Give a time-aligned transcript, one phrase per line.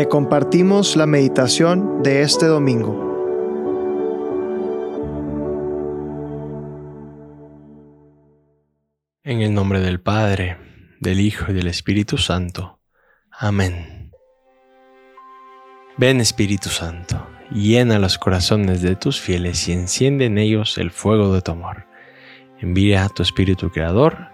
[0.00, 2.90] Te compartimos la meditación de este domingo.
[9.22, 10.56] En el nombre del Padre,
[11.00, 12.80] del Hijo y del Espíritu Santo.
[13.30, 14.10] Amén.
[15.98, 21.34] Ven Espíritu Santo, llena los corazones de tus fieles y enciende en ellos el fuego
[21.34, 21.84] de tu amor.
[22.58, 24.28] Envía a tu Espíritu Creador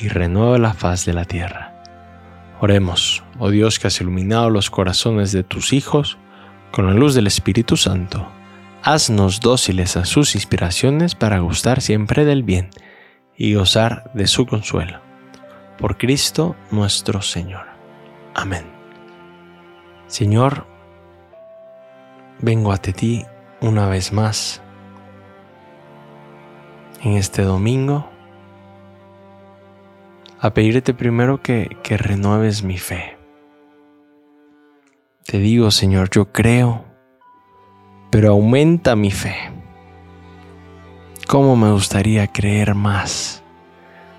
[0.00, 1.67] y renueva la faz de la tierra.
[2.60, 6.18] Oremos, oh Dios que has iluminado los corazones de tus hijos
[6.72, 8.28] con la luz del Espíritu Santo.
[8.82, 12.70] Haznos dóciles a sus inspiraciones para gustar siempre del bien
[13.36, 15.00] y gozar de su consuelo.
[15.78, 17.66] Por Cristo nuestro Señor.
[18.34, 18.64] Amén.
[20.08, 20.66] Señor,
[22.40, 23.24] vengo ante ti
[23.60, 24.60] una vez más
[27.02, 28.10] en este domingo
[30.40, 33.16] a pedirte primero que, renueves mi fe.
[35.24, 36.84] Te digo, Señor, yo creo,
[38.10, 39.36] pero aumenta mi fe.
[41.26, 43.42] ¿Cómo me gustaría creer más?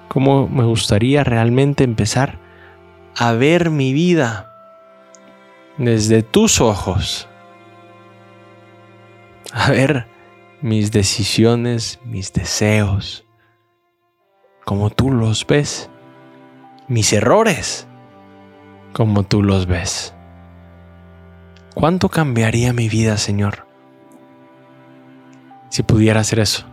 [0.09, 2.39] ¿Cómo me gustaría realmente empezar
[3.15, 4.51] a ver mi vida
[5.77, 7.27] desde tus ojos?
[9.51, 10.07] A ver
[10.61, 13.25] mis decisiones, mis deseos,
[14.65, 15.89] como tú los ves.
[16.89, 17.87] Mis errores,
[18.91, 20.13] como tú los ves.
[21.73, 23.65] ¿Cuánto cambiaría mi vida, Señor,
[25.69, 26.65] si pudiera hacer eso?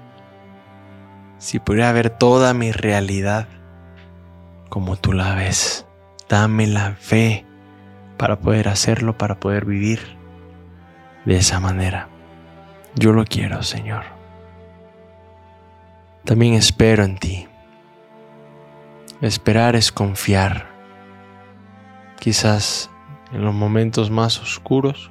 [1.38, 3.46] si pudiera ver toda mi realidad
[4.68, 5.86] como tú la ves.
[6.28, 7.44] Dame la fe
[8.16, 10.00] para poder hacerlo, para poder vivir
[11.24, 12.08] de esa manera.
[12.96, 14.04] Yo lo quiero, Señor.
[16.24, 17.46] También espero en ti.
[19.20, 20.66] Esperar es confiar.
[22.18, 22.90] Quizás
[23.32, 25.10] en los momentos más oscuros,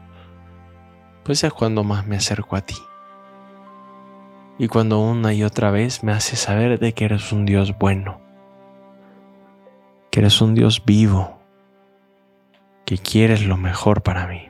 [1.23, 2.75] pues es cuando más me acerco a ti
[4.57, 8.21] y cuando una y otra vez me hace saber de que eres un Dios bueno,
[10.11, 11.39] que eres un Dios vivo,
[12.85, 14.49] que quieres lo mejor para mí.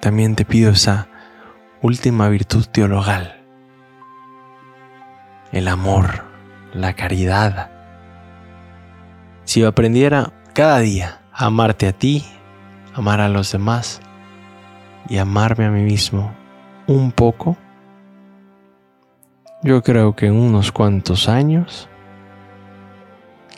[0.00, 1.08] También te pido esa
[1.82, 3.39] última virtud teologal,
[5.52, 6.24] el amor,
[6.72, 7.70] la caridad.
[9.44, 12.24] Si yo aprendiera cada día a amarte a ti,
[12.94, 14.00] amar a los demás,
[15.08, 16.32] y amarme a mí mismo
[16.86, 17.56] un poco,
[19.62, 21.88] yo creo que en unos cuantos años,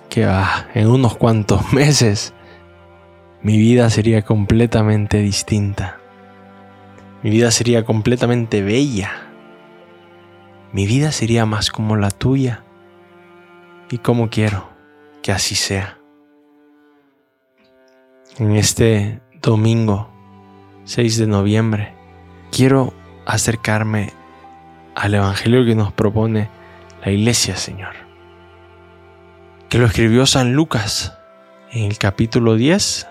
[0.08, 2.34] que va, en unos cuantos meses,
[3.42, 5.98] mi vida sería completamente distinta.
[7.22, 9.31] Mi vida sería completamente bella.
[10.72, 12.64] Mi vida sería más como la tuya.
[13.90, 14.70] Y como quiero
[15.22, 15.98] que así sea.
[18.38, 20.10] En este domingo
[20.84, 21.94] 6 de noviembre,
[22.50, 22.94] quiero
[23.26, 24.14] acercarme
[24.94, 26.48] al Evangelio que nos propone
[27.04, 27.94] la Iglesia, Señor.
[29.68, 31.18] Que lo escribió San Lucas
[31.70, 33.06] en el capítulo 10,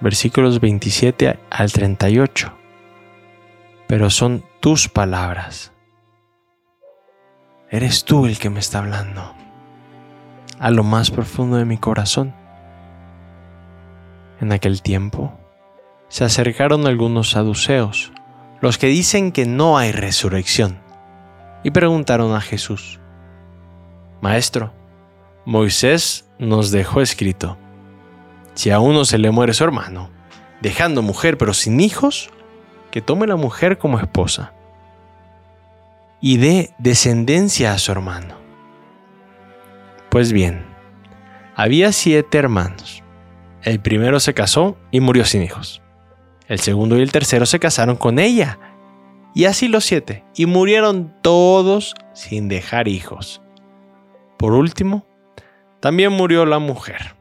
[0.00, 2.52] versículos 27 al 38.
[3.86, 5.72] Pero son tus palabras.
[7.68, 9.34] Eres tú el que me está hablando
[10.60, 12.32] a lo más profundo de mi corazón.
[14.40, 15.36] En aquel tiempo,
[16.08, 18.12] se acercaron algunos saduceos,
[18.60, 20.78] los que dicen que no hay resurrección,
[21.64, 23.00] y preguntaron a Jesús,
[24.20, 24.72] Maestro,
[25.44, 27.58] Moisés nos dejó escrito,
[28.54, 30.10] si a uno se le muere su hermano,
[30.62, 32.30] dejando mujer pero sin hijos,
[32.92, 34.52] que tome la mujer como esposa
[36.20, 38.36] y dé descendencia a su hermano.
[40.10, 40.64] Pues bien,
[41.54, 43.02] había siete hermanos.
[43.62, 45.82] El primero se casó y murió sin hijos.
[46.48, 48.58] El segundo y el tercero se casaron con ella.
[49.34, 50.24] Y así los siete.
[50.34, 53.42] Y murieron todos sin dejar hijos.
[54.38, 55.06] Por último,
[55.80, 57.16] también murió la mujer.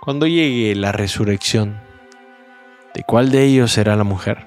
[0.00, 1.80] Cuando llegue la resurrección,
[2.94, 4.46] ¿de cuál de ellos será la mujer?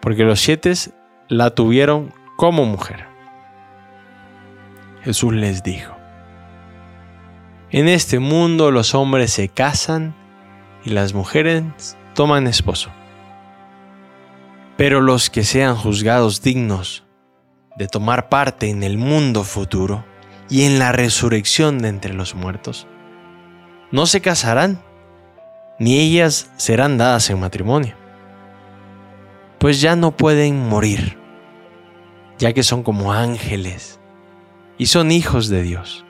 [0.00, 0.70] Porque los siete
[1.28, 3.06] la tuvieron como mujer.
[5.02, 5.96] Jesús les dijo,
[7.70, 10.14] en este mundo los hombres se casan
[10.84, 11.64] y las mujeres
[12.14, 12.90] toman esposo.
[14.76, 17.04] Pero los que sean juzgados dignos
[17.76, 20.04] de tomar parte en el mundo futuro
[20.50, 22.86] y en la resurrección de entre los muertos,
[23.90, 24.82] no se casarán,
[25.78, 27.96] ni ellas serán dadas en matrimonio,
[29.62, 31.16] pues ya no pueden morir,
[32.36, 34.00] ya que son como ángeles
[34.76, 36.04] y son hijos de Dios.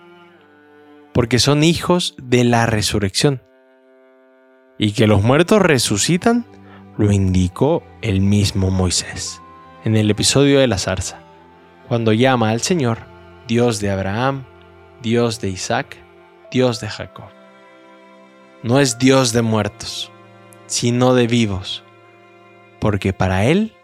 [1.12, 3.42] porque son hijos de la resurrección.
[4.78, 6.46] Y que los muertos resucitan,
[6.96, 9.42] lo indicó el mismo Moisés
[9.84, 11.20] en el episodio de la zarza,
[11.88, 13.00] cuando llama al Señor
[13.46, 14.44] Dios de Abraham,
[15.02, 15.98] Dios de Isaac,
[16.50, 17.28] Dios de Jacob.
[18.62, 20.10] No es Dios de muertos,
[20.66, 21.84] sino de vivos,
[22.82, 23.76] porque para Él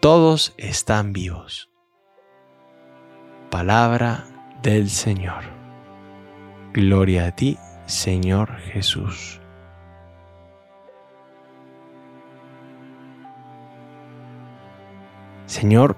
[0.00, 1.70] todos están vivos.
[3.50, 4.24] Palabra
[4.64, 5.44] del Señor.
[6.72, 7.56] Gloria a ti,
[7.86, 9.40] Señor Jesús.
[15.46, 15.96] Señor,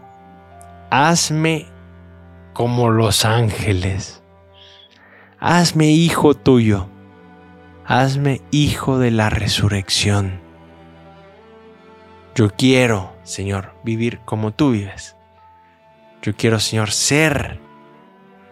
[0.91, 1.64] hazme
[2.52, 4.23] como los ángeles.
[5.38, 6.91] Hazme hijo tuyo.
[7.87, 10.44] Hazme hijo de la resurrección.
[12.35, 15.17] Yo quiero, Señor, vivir como tú vives.
[16.21, 17.61] Yo quiero, Señor, ser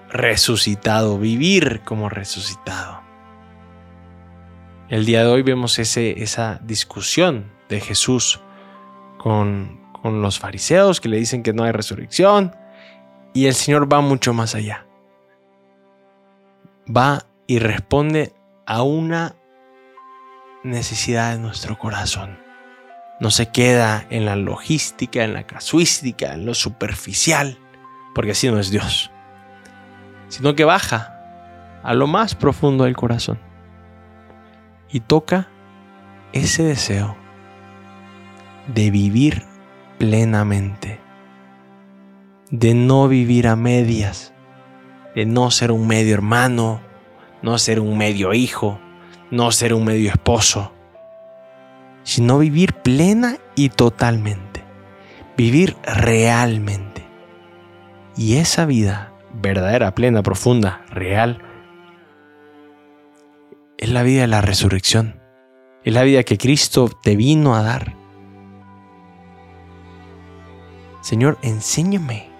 [0.08, 3.00] resucitado, vivir como resucitado.
[4.88, 8.40] El día de hoy vemos ese, esa discusión de Jesús
[9.19, 12.55] con, con los fariseos que le dicen que no hay resurrección.
[13.35, 14.87] Y el Señor va mucho más allá.
[16.94, 18.32] Va y responde
[18.64, 19.35] a una
[20.62, 22.41] necesidad de nuestro corazón.
[23.22, 27.56] No se queda en la logística, en la casuística, en lo superficial,
[28.16, 29.12] porque así no es Dios,
[30.26, 31.14] sino que baja
[31.84, 33.38] a lo más profundo del corazón
[34.90, 35.48] y toca
[36.32, 37.16] ese deseo
[38.66, 39.44] de vivir
[39.98, 40.98] plenamente,
[42.50, 44.34] de no vivir a medias,
[45.14, 46.80] de no ser un medio hermano,
[47.40, 48.80] no ser un medio hijo,
[49.30, 50.72] no ser un medio esposo,
[52.02, 54.64] sino vivir plena y totalmente,
[55.37, 57.06] vivir realmente.
[58.16, 61.43] Y esa vida verdadera, plena, profunda, real,
[63.78, 65.20] es la vida de la resurrección,
[65.84, 68.02] es la vida que Cristo te vino a dar
[71.02, 72.31] Señor, enséñame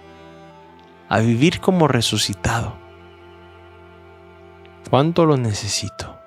[1.09, 2.77] a vivir como resucitado.
[4.89, 6.17] ¿Cuánto lo necesito?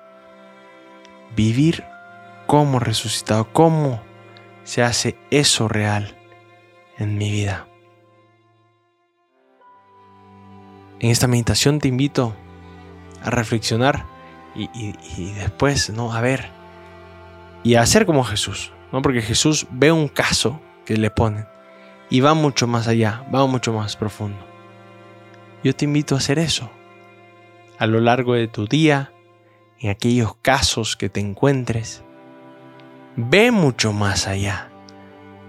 [1.35, 1.83] Vivir
[2.47, 3.51] como resucitado.
[3.53, 4.01] ¿Cómo
[4.63, 6.17] se hace eso real
[6.97, 7.67] en mi vida?
[10.99, 12.33] En esta meditación te invito
[13.21, 14.05] a reflexionar
[14.55, 16.11] y, después, ¿no?
[16.11, 16.49] A ver
[17.63, 19.01] y a hacer como Jesús, ¿no?
[19.03, 21.45] Porque Jesús ve un caso que le ponen
[22.09, 24.39] y va mucho más allá, va mucho más profundo.
[25.63, 26.69] Yo te invito a hacer eso.
[27.77, 29.11] A lo largo de tu día,
[29.79, 32.03] en aquellos casos que te encuentres,
[33.17, 34.69] ve mucho más allá.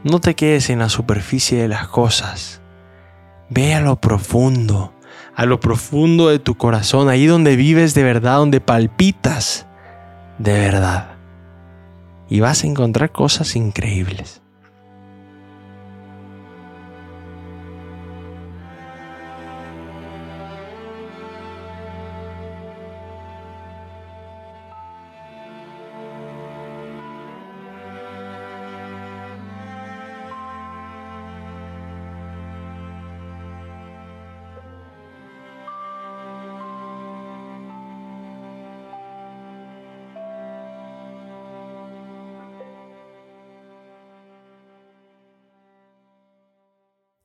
[0.02, 2.60] No te quedes en la superficie de las cosas.
[3.50, 4.92] Ve a lo profundo,
[5.36, 9.66] a lo profundo de tu corazón, ahí donde vives de verdad, donde palpitas
[10.38, 11.16] de verdad.
[12.28, 14.42] Y vas a encontrar cosas increíbles.